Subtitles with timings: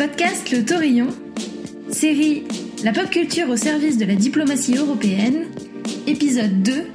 [0.00, 1.08] Podcast Le Torillon,
[1.90, 2.44] série
[2.82, 5.44] La pop culture au service de la diplomatie européenne,
[6.06, 6.86] épisode 2,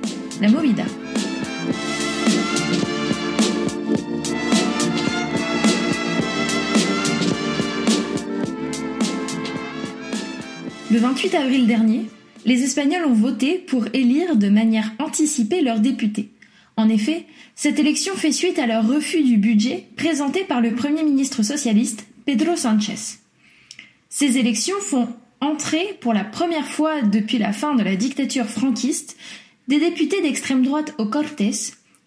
[0.42, 0.86] la Movida.
[10.90, 12.06] Le 28 avril dernier,
[12.48, 16.32] les Espagnols ont voté pour élire de manière anticipée leurs députés.
[16.76, 21.04] En effet, cette élection fait suite à leur refus du budget présenté par le Premier
[21.04, 23.20] ministre socialiste Pedro Sánchez.
[24.10, 25.08] Ces élections font
[25.42, 29.16] entrer pour la première fois depuis la fin de la dictature franquiste
[29.68, 31.52] des députés d'extrême droite au Cortés,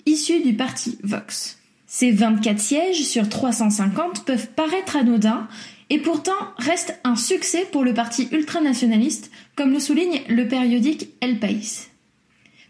[0.06, 1.58] issus du parti Vox.
[1.86, 5.46] Ces 24 sièges sur 350 peuvent paraître anodins
[5.88, 11.38] et pourtant restent un succès pour le parti ultranationaliste, comme le souligne le périodique El
[11.38, 11.88] País.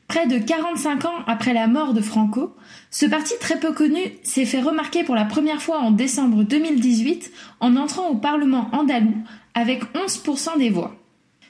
[0.08, 2.54] Près de 45 ans après la mort de Franco,
[2.90, 7.30] ce parti très peu connu s'est fait remarquer pour la première fois en décembre 2018
[7.60, 9.14] en entrant au Parlement andalou
[9.52, 10.96] avec 11% des voix.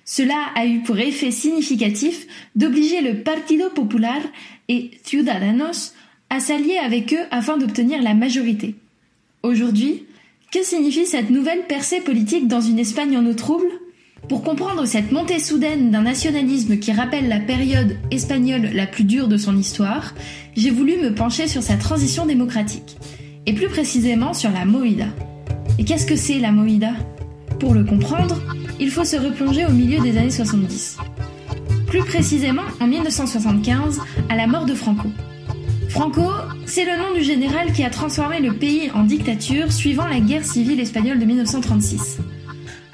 [0.04, 4.20] Cela a eu pour effet significatif d'obliger le Partido Popular
[4.68, 5.94] et Ciudadanos
[6.28, 8.74] à s'allier avec eux afin d'obtenir la majorité.
[9.44, 10.04] Aujourd'hui,
[10.50, 13.68] que signifie cette nouvelle percée politique dans une Espagne en eau trouble?
[14.28, 19.26] Pour comprendre cette montée soudaine d'un nationalisme qui rappelle la période espagnole la plus dure
[19.26, 20.14] de son histoire,
[20.54, 22.98] j'ai voulu me pencher sur sa transition démocratique,
[23.46, 25.06] et plus précisément sur la Movida.
[25.78, 26.92] Et qu'est-ce que c'est la Movida
[27.58, 28.42] Pour le comprendre,
[28.78, 30.98] il faut se replonger au milieu des années 70.
[31.86, 35.08] Plus précisément en 1975, à la mort de Franco.
[35.88, 36.30] Franco,
[36.66, 40.44] c'est le nom du général qui a transformé le pays en dictature suivant la guerre
[40.44, 42.18] civile espagnole de 1936.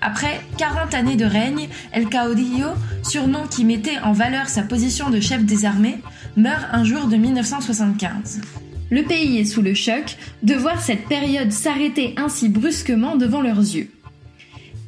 [0.07, 2.69] Après 40 années de règne, El Caudillo,
[3.03, 5.97] surnom qui mettait en valeur sa position de chef des armées,
[6.37, 8.43] meurt un jour de 1975.
[8.91, 13.61] Le pays est sous le choc de voir cette période s'arrêter ainsi brusquement devant leurs
[13.61, 13.91] yeux.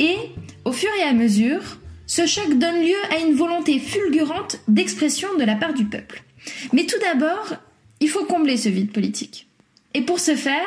[0.00, 0.16] Et,
[0.66, 1.62] au fur et à mesure,
[2.06, 6.24] ce choc donne lieu à une volonté fulgurante d'expression de la part du peuple.
[6.74, 7.54] Mais tout d'abord,
[8.00, 9.48] il faut combler ce vide politique.
[9.94, 10.60] Et pour ce faire,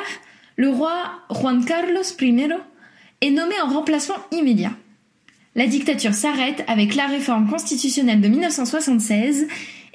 [0.55, 2.47] le roi Juan Carlos I
[3.21, 4.71] est nommé en remplacement immédiat.
[5.55, 9.47] La dictature s'arrête avec la réforme constitutionnelle de 1976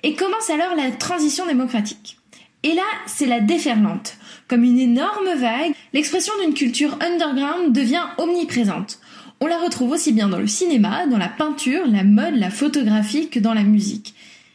[0.03, 2.19] et commence alors la transition démocratique.
[2.63, 4.17] Et là, c'est la déferlante.
[4.49, 8.99] Comme une énorme vague, l'expression d'une culture underground devient omniprésente.
[9.41, 13.29] On la retrouve aussi bien dans le cinéma, dans la peinture, la mode, la photographie
[13.29, 14.15] que dans la musique.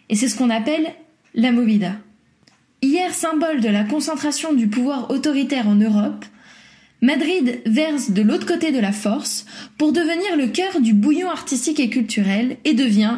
[0.09, 0.94] Et c'est ce qu'on appelle
[1.36, 1.94] la movida.
[2.81, 6.25] Hier symbole de la concentration du pouvoir autoritaire en Europe,
[7.02, 9.46] Madrid verse de l'autre côté de la force
[9.78, 13.18] pour devenir le cœur du bouillon artistique et culturel et devient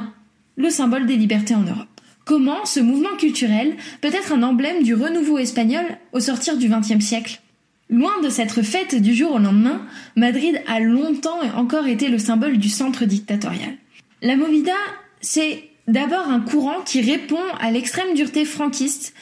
[0.55, 1.87] le symbole des libertés en Europe.
[2.23, 5.83] Comment ce mouvement culturel peut être un emblème du renouveau espagnol
[6.13, 7.41] au sortir du XXe siècle?
[7.89, 9.81] Loin de s'être faite du jour au lendemain,
[10.15, 13.73] Madrid a longtemps et encore été le symbole du centre dictatorial.
[14.21, 14.75] La Movida,
[15.19, 19.13] c'est d'abord un courant qui répond à l'extrême dureté franquiste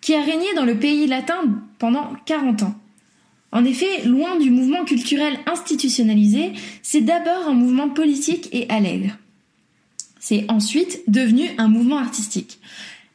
[0.00, 1.36] qui a régné dans le pays latin
[1.78, 2.74] pendant 40 ans.
[3.50, 9.16] En effet, loin du mouvement culturel institutionnalisé, c'est d'abord un mouvement politique et allègre.
[10.20, 12.58] C'est ensuite devenu un mouvement artistique.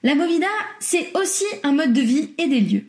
[0.02, 0.48] La Movida,
[0.80, 2.86] c'est aussi un mode de vie et des lieux.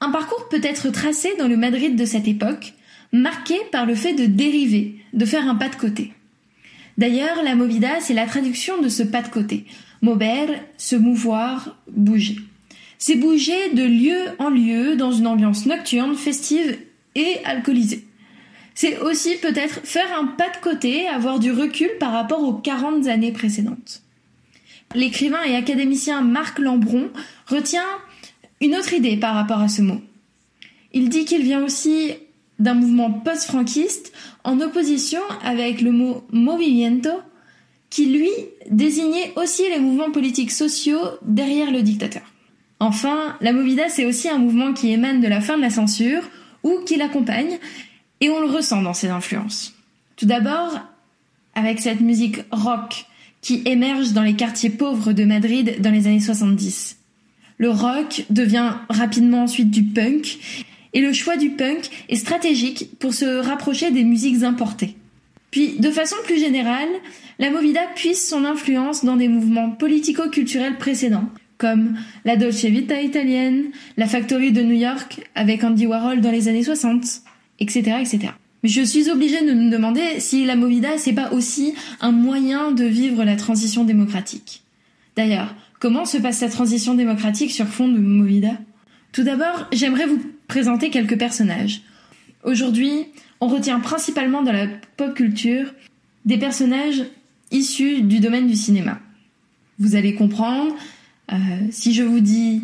[0.00, 2.74] Un parcours peut être tracé dans le Madrid de cette époque,
[3.12, 6.12] marqué par le fait de dériver, de faire un pas de côté.
[6.98, 9.64] D'ailleurs, la Movida, c'est la traduction de ce pas de côté.
[10.02, 10.46] Mover,
[10.76, 12.36] se mouvoir, bouger.
[12.98, 16.78] C'est bouger de lieu en lieu dans une ambiance nocturne, festive
[17.14, 18.04] et alcoolisée.
[18.74, 23.06] C'est aussi peut-être faire un pas de côté, avoir du recul par rapport aux 40
[23.06, 24.02] années précédentes.
[24.94, 27.10] L'écrivain et académicien Marc Lambron
[27.46, 27.86] retient
[28.60, 30.00] une autre idée par rapport à ce mot.
[30.92, 32.12] Il dit qu'il vient aussi
[32.58, 37.10] d'un mouvement post-franquiste en opposition avec le mot movimiento
[37.90, 38.30] qui lui
[38.70, 42.22] désignait aussi les mouvements politiques sociaux derrière le dictateur.
[42.80, 46.22] Enfin, la Movida, c'est aussi un mouvement qui émane de la fin de la censure
[46.62, 47.58] ou qui l'accompagne,
[48.20, 49.74] et on le ressent dans ses influences.
[50.16, 50.78] Tout d'abord,
[51.54, 53.06] avec cette musique rock
[53.40, 56.96] qui émerge dans les quartiers pauvres de Madrid dans les années 70.
[57.58, 60.38] Le rock devient rapidement ensuite du punk,
[60.92, 64.96] et le choix du punk est stratégique pour se rapprocher des musiques importées.
[65.50, 66.88] Puis, de façon plus générale,
[67.38, 73.66] la Movida puise son influence dans des mouvements politico-culturels précédents, comme la Dolce Vita italienne,
[73.96, 77.02] la Factory de New York avec Andy Warhol dans les années 60,
[77.58, 78.32] etc., etc.
[78.62, 82.72] Mais je suis obligée de me demander si la Movida c'est pas aussi un moyen
[82.72, 84.62] de vivre la transition démocratique.
[85.16, 88.52] D'ailleurs, comment se passe la transition démocratique sur fond de Movida?
[89.12, 91.82] Tout d'abord, j'aimerais vous présenter quelques personnages.
[92.44, 93.06] Aujourd'hui,
[93.40, 94.66] on retient principalement dans la
[94.96, 95.74] pop culture
[96.24, 97.02] des personnages
[97.50, 99.00] issus du domaine du cinéma.
[99.78, 100.74] Vous allez comprendre
[101.32, 101.36] euh,
[101.70, 102.62] si je vous dis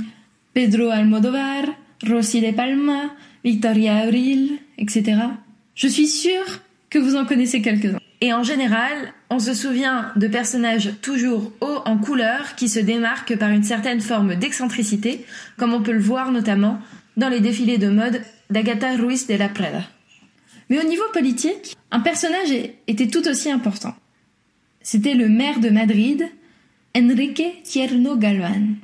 [0.52, 1.64] Pedro Almodovar,
[2.06, 3.10] Rosy de Palma,
[3.44, 5.16] Victoria Abril, etc.
[5.74, 7.98] Je suis sûre que vous en connaissez quelques-uns.
[8.20, 13.36] Et en général, on se souvient de personnages toujours hauts en couleur qui se démarquent
[13.36, 15.26] par une certaine forme d'excentricité,
[15.58, 16.78] comme on peut le voir notamment
[17.16, 19.82] dans les défilés de mode d'Agatha Ruiz de la Prada.
[20.70, 22.48] Mais au niveau politique, un personnage
[22.86, 23.94] était tout aussi important.
[24.80, 26.26] C'était le maire de Madrid,
[26.96, 28.76] Enrique Tierno Galvan.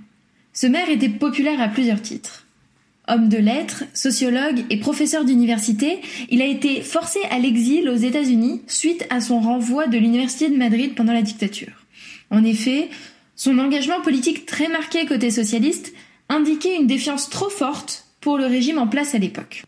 [0.53, 2.45] Ce maire était populaire à plusieurs titres.
[3.07, 8.63] Homme de lettres, sociologue et professeur d'université, il a été forcé à l'exil aux États-Unis
[8.67, 11.87] suite à son renvoi de l'Université de Madrid pendant la dictature.
[12.31, 12.89] En effet,
[13.37, 15.93] son engagement politique très marqué côté socialiste
[16.29, 19.63] indiquait une défiance trop forte pour le régime en place à l'époque.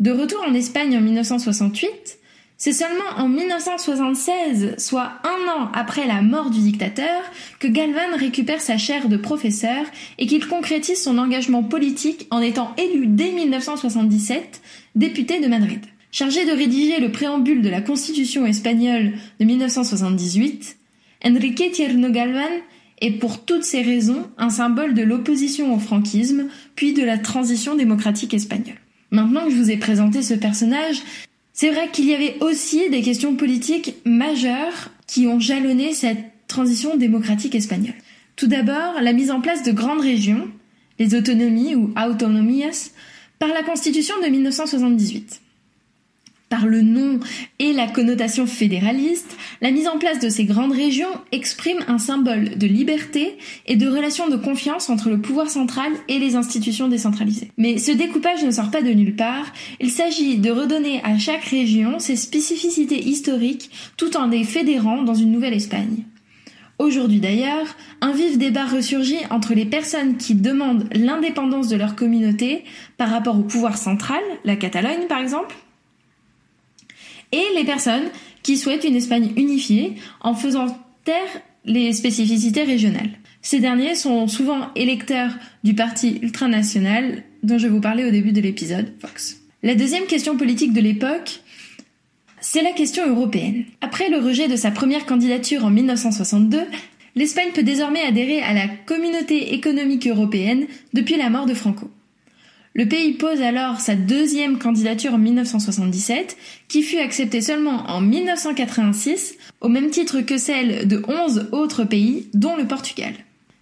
[0.00, 2.18] De retour en Espagne en 1968,
[2.58, 7.22] c'est seulement en 1976, soit un an après la mort du dictateur,
[7.58, 9.84] que Galvan récupère sa chaire de professeur
[10.18, 14.62] et qu'il concrétise son engagement politique en étant élu dès 1977
[14.94, 15.80] député de Madrid.
[16.10, 20.78] Chargé de rédiger le préambule de la Constitution espagnole de 1978,
[21.26, 22.62] Enrique Tierno Galvan
[23.02, 27.74] est pour toutes ces raisons un symbole de l'opposition au franquisme, puis de la transition
[27.74, 28.78] démocratique espagnole.
[29.10, 31.02] Maintenant que je vous ai présenté ce personnage,
[31.56, 36.18] c'est vrai qu'il y avait aussi des questions politiques majeures qui ont jalonné cette
[36.48, 37.94] transition démocratique espagnole.
[38.36, 40.50] Tout d'abord, la mise en place de grandes régions,
[40.98, 42.90] les autonomies ou autonomías,
[43.38, 45.40] par la Constitution de 1978
[46.48, 47.18] par le nom
[47.58, 52.56] et la connotation fédéraliste, la mise en place de ces grandes régions exprime un symbole
[52.56, 57.50] de liberté et de relation de confiance entre le pouvoir central et les institutions décentralisées.
[57.56, 61.44] Mais ce découpage ne sort pas de nulle part, il s'agit de redonner à chaque
[61.44, 66.04] région ses spécificités historiques tout en les fédérant dans une nouvelle Espagne.
[66.78, 67.66] Aujourd'hui d'ailleurs,
[68.02, 72.64] un vif débat ressurgit entre les personnes qui demandent l'indépendance de leur communauté
[72.98, 75.56] par rapport au pouvoir central, la Catalogne par exemple,
[77.32, 78.08] et les personnes
[78.42, 80.66] qui souhaitent une Espagne unifiée en faisant
[81.04, 83.10] taire les spécificités régionales.
[83.42, 85.32] Ces derniers sont souvent électeurs
[85.62, 89.40] du parti ultranational dont je vous parlais au début de l'épisode Fox.
[89.62, 91.40] La deuxième question politique de l'époque,
[92.40, 93.64] c'est la question européenne.
[93.80, 96.60] Après le rejet de sa première candidature en 1962,
[97.16, 101.90] l'Espagne peut désormais adhérer à la communauté économique européenne depuis la mort de Franco.
[102.78, 106.36] Le pays pose alors sa deuxième candidature en 1977,
[106.68, 112.28] qui fut acceptée seulement en 1986, au même titre que celle de 11 autres pays,
[112.34, 113.14] dont le Portugal.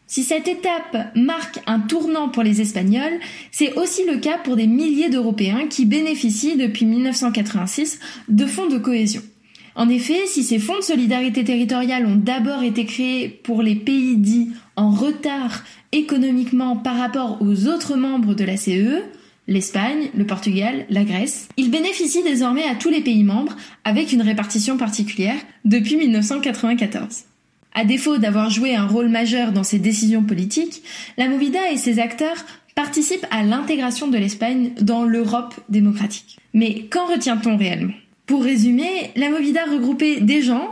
[0.09, 3.21] Si cette étape marque un tournant pour les Espagnols,
[3.53, 8.79] c'est aussi le cas pour des milliers d'Européens qui bénéficient depuis 1986 de fonds de
[8.79, 9.23] cohésion.
[9.77, 14.17] En effet, si ces fonds de solidarité territoriale ont d'abord été créés pour les pays
[14.17, 19.03] dits en retard économiquement par rapport aux autres membres de la CE, e,
[19.49, 24.23] l'Espagne, le Portugal, la Grèce, il bénéficie désormais à tous les pays membres avec une
[24.23, 27.25] répartition particulière depuis 1994.
[27.75, 30.83] À défaut d'avoir joué un rôle majeur dans ces décisions politiques,
[31.19, 32.45] la Movida et ses acteurs
[32.77, 36.39] participent à l'intégration de l'Espagne dans l'Europe démocratique.
[36.53, 37.95] Mais qu'en retient-on réellement?
[38.27, 40.71] Pour résumer, la Movida regroupait des gens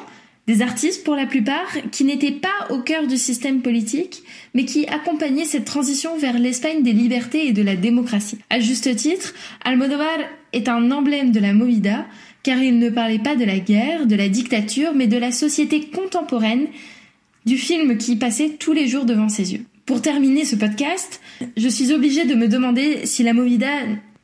[0.48, 4.22] des artistes, pour la plupart, qui n'étaient pas au cœur du système politique,
[4.54, 8.38] mais qui accompagnaient cette transition vers l'Espagne des libertés et de la démocratie.
[8.50, 10.18] À juste titre, Almodovar
[10.52, 12.06] est un emblème de la movida,
[12.42, 15.82] car il ne parlait pas de la guerre, de la dictature, mais de la société
[15.82, 16.66] contemporaine,
[17.46, 19.64] du film qui passait tous les jours devant ses yeux.
[19.86, 21.20] Pour terminer ce podcast,
[21.56, 23.68] je suis obligée de me demander si la movida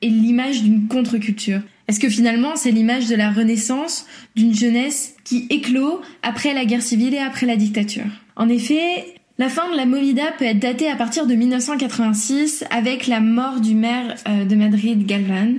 [0.02, 1.60] est l'image d'une contre-culture.
[1.88, 6.82] Est-ce que finalement c'est l'image de la renaissance d'une jeunesse qui éclot après la guerre
[6.82, 8.04] civile et après la dictature?
[8.36, 13.06] En effet, la fin de la Movida peut être datée à partir de 1986 avec
[13.06, 15.54] la mort du maire euh, de Madrid Galvan,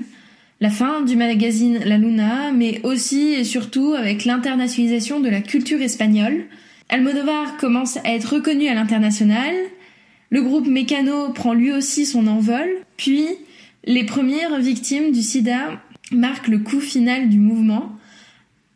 [0.62, 5.82] la fin du magazine La Luna, mais aussi et surtout avec l'internationalisation de la culture
[5.82, 6.46] espagnole.
[6.90, 9.56] Almodovar commence à être reconnu à l'international,
[10.30, 12.68] le groupe Mécano prend lui aussi son envol,
[12.98, 13.26] puis
[13.86, 17.92] les premières victimes du sida marque le coup final du mouvement,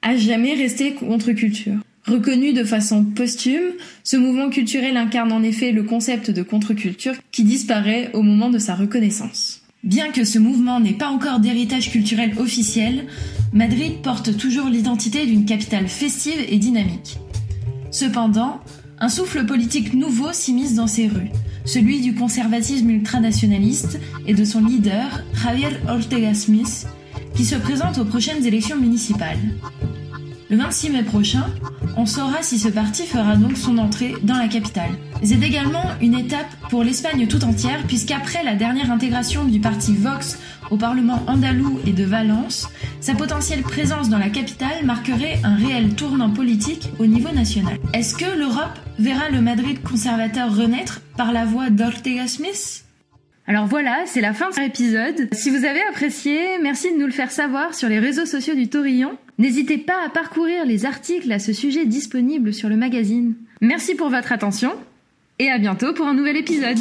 [0.02, 1.80] à jamais resté contre-culture.
[2.06, 3.72] Reconnu de façon posthume,
[4.04, 8.58] ce mouvement culturel incarne en effet le concept de contre-culture qui disparaît au moment de
[8.58, 9.62] sa reconnaissance.
[9.84, 13.06] Bien que ce mouvement n'ait pas encore d'héritage culturel officiel,
[13.54, 17.20] Madrid porte toujours l'identité d'une capitale festive et dynamique.
[17.92, 18.60] Cependant,
[19.00, 21.32] un souffle politique nouveau s'immisce dans ses rues,
[21.66, 26.88] celui du conservatisme ultranationaliste et de son leader, Javier Ortega Smith,
[27.36, 29.40] qui se présente aux prochaines élections municipales.
[30.50, 31.46] Le 26 mai prochain,
[31.98, 34.92] on saura si ce parti fera donc son entrée dans la capitale.
[35.24, 40.38] C'est également une étape pour l'Espagne tout entière, puisqu'après la dernière intégration du parti Vox
[40.70, 45.96] au Parlement andalou et de Valence, sa potentielle présence dans la capitale marquerait un réel
[45.96, 47.78] tournant politique au niveau national.
[47.94, 52.83] Est-ce que l'Europe verra le Madrid conservateur renaître par la voix d'Ortega Smith?
[53.46, 55.28] Alors voilà, c'est la fin de cet épisode.
[55.34, 58.70] Si vous avez apprécié, merci de nous le faire savoir sur les réseaux sociaux du
[58.70, 59.18] Taurillon.
[59.38, 63.34] N'hésitez pas à parcourir les articles à ce sujet disponibles sur le magazine.
[63.60, 64.74] Merci pour votre attention
[65.40, 66.78] et à bientôt pour un nouvel épisode.